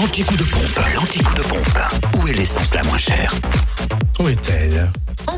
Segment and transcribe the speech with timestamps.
[0.00, 1.78] L'anti-coup de pompe, l'anti-coup de pompe.
[2.16, 3.34] Où est l'essence la moins chère?
[4.20, 4.88] Où est-elle?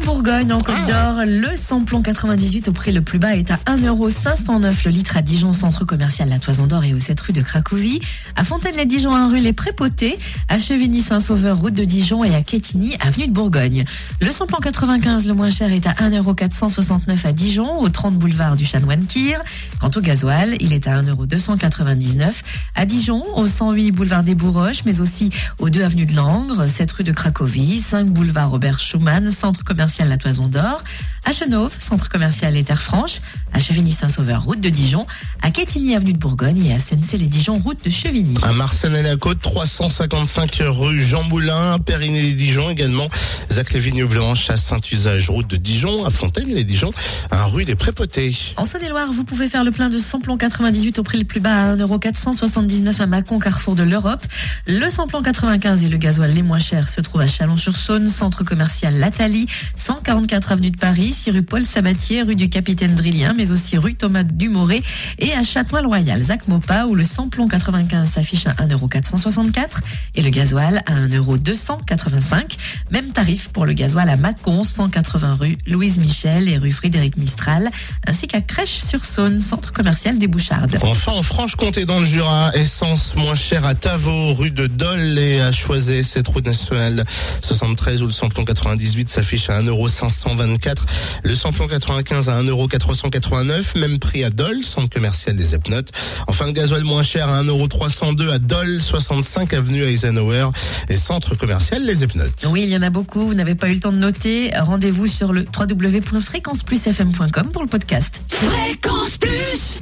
[0.04, 4.86] Bourgogne, en Côte d'Or, le samplon 98 au prix le plus bas est à 1,509€
[4.86, 8.00] le litre à Dijon, centre commercial La Toison d'Or et aux 7 rue de Cracovie.
[8.34, 10.18] À Fontaine-les-Dijon, 1 rue Les Prépotés.
[10.48, 12.24] À Chevigny-Saint-Sauveur, route de Dijon.
[12.24, 13.84] Et à Quetigny, avenue de Bourgogne.
[14.20, 18.64] Le samplon 95, le moins cher, est à 1,469€ à Dijon, au 30 boulevard du
[18.64, 19.40] Chanoine Kir.
[19.80, 22.42] Quant au gasoil, il est à 1,299€
[22.74, 26.90] à Dijon, au 108 boulevard des Bourroches, mais aussi aux 2 avenue de Langres, 7
[26.92, 30.82] rue de Cracovie, 5 boulevard Robert Schumann, centre commercial La Toison d'Or,
[31.24, 33.20] à Chenauve, centre commercial Les Terres Franches,
[33.52, 35.06] à Chevigny-Saint-Sauveur, route de Dijon,
[35.42, 38.34] à Quetigny, avenue de Bourgogne et à Sensey-les-Dijon, route de Chevigny.
[38.42, 43.08] À Marseille-la-Côte, 355 rue Jean Moulin, Périgny-les-Dijon également,
[43.52, 46.92] Zac les Vignes Blanches à Saint-Usage, route de Dijon, à Fontaine-les-Dijon,
[47.30, 48.34] à rue des Prépotés.
[48.56, 51.70] En Saône-et-Loire, vous pouvez faire le plein de samplon 98 au prix le plus bas
[51.70, 54.24] à 1,479€ à Mâcon, carrefour de l'Europe.
[54.66, 58.98] Le samplon 95 et le gasoil les moins chers se trouvent à Chalon-sur-Saône, centre commercial
[58.98, 59.46] Lathalie,
[59.76, 63.94] 144 avenue de Paris, 6 rue Paul Sabatier, rue du Capitaine Drillien, mais aussi rue
[63.94, 64.82] Thomas Dumoré
[65.18, 69.80] et à Châtenois-le-Royal, Zac Mopa, où le samplon 95 s'affiche à 1,464€
[70.14, 72.56] et le gasoil à 1,285€.
[72.90, 77.70] Même tarif pour le gasoil à Mâcon, 180 rue Louise Michel et rue Frédéric Mistral,
[78.06, 80.78] ainsi qu'à Crèche-sur-Saône, centre commercial des Bouchardes.
[80.82, 85.40] Enfin, en Franche-Comté, dans le Jura, essence moins chère à Tavaux, rue de Dole et
[85.40, 87.04] à Choiset, cette route nationale
[87.42, 90.76] 73 où le samplon 98 s'affiche à 1,524€.
[91.22, 95.90] Le samplon 95 à 1,489€, même prix à Dole, centre commercial des Epnotes.
[96.26, 100.50] Enfin, le gasoil moins cher à 1,302€ à Dole, 65 avenue Eisenhower
[100.88, 102.46] et centre commercial les Epnotes.
[102.50, 103.26] Oui, il y en a beaucoup.
[103.26, 104.50] Vous n'avez pas eu le temps de noter.
[104.58, 108.22] Rendez-vous sur le www.fréquenceplusfm.com pour le podcast.
[108.28, 109.78] Fréquence Plus